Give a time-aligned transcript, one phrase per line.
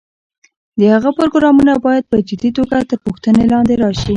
[0.79, 4.09] د هغه پروګرامونه باید په جدي توګه تر پوښتنې لاندې راشي.